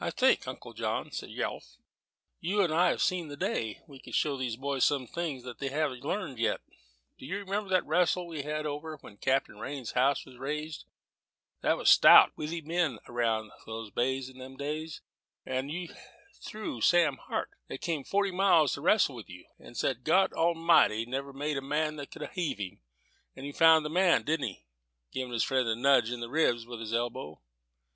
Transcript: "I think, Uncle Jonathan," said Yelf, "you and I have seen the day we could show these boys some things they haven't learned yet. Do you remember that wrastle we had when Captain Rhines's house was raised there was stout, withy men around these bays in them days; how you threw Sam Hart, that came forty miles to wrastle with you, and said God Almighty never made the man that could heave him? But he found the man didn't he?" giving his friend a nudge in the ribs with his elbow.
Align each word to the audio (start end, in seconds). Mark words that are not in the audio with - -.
"I 0.00 0.08
think, 0.10 0.48
Uncle 0.48 0.72
Jonathan," 0.72 1.12
said 1.12 1.28
Yelf, 1.28 1.76
"you 2.40 2.62
and 2.62 2.72
I 2.72 2.88
have 2.88 3.02
seen 3.02 3.28
the 3.28 3.36
day 3.36 3.82
we 3.86 3.98
could 4.00 4.14
show 4.14 4.38
these 4.38 4.56
boys 4.56 4.86
some 4.86 5.06
things 5.06 5.44
they 5.44 5.68
haven't 5.68 6.02
learned 6.02 6.38
yet. 6.38 6.62
Do 7.18 7.26
you 7.26 7.36
remember 7.36 7.68
that 7.68 7.84
wrastle 7.84 8.26
we 8.26 8.40
had 8.42 8.64
when 8.64 9.18
Captain 9.18 9.58
Rhines's 9.58 9.92
house 9.92 10.24
was 10.24 10.38
raised 10.38 10.86
there 11.60 11.76
was 11.76 11.90
stout, 11.90 12.32
withy 12.38 12.62
men 12.62 12.98
around 13.06 13.50
these 13.66 13.90
bays 13.90 14.30
in 14.30 14.38
them 14.38 14.56
days; 14.56 15.02
how 15.46 15.58
you 15.60 15.94
threw 16.42 16.80
Sam 16.80 17.18
Hart, 17.18 17.50
that 17.68 17.82
came 17.82 18.02
forty 18.02 18.30
miles 18.30 18.72
to 18.72 18.80
wrastle 18.80 19.14
with 19.16 19.28
you, 19.28 19.44
and 19.58 19.76
said 19.76 20.04
God 20.04 20.32
Almighty 20.32 21.04
never 21.04 21.34
made 21.34 21.58
the 21.58 21.60
man 21.60 21.96
that 21.96 22.10
could 22.10 22.26
heave 22.32 22.56
him? 22.56 22.80
But 23.34 23.44
he 23.44 23.52
found 23.52 23.84
the 23.84 23.90
man 23.90 24.22
didn't 24.22 24.48
he?" 24.48 24.64
giving 25.12 25.34
his 25.34 25.44
friend 25.44 25.68
a 25.68 25.76
nudge 25.76 26.10
in 26.10 26.20
the 26.20 26.30
ribs 26.30 26.64
with 26.64 26.80
his 26.80 26.94
elbow. 26.94 27.42